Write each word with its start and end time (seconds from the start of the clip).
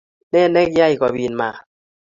Ne 0.31 0.41
nekiyay 0.53 0.93
kobit 0.99 1.33
mat? 1.39 1.55